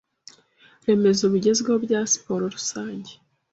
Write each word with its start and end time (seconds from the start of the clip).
remezo 0.87 1.23
bigezweho 1.33 1.77
bya 1.85 1.99
siporo 2.11 2.43
rusange 2.55 3.11